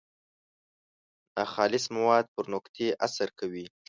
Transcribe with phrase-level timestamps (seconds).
[1.35, 3.65] ناخالص مواد پر نقطې اثر کوي.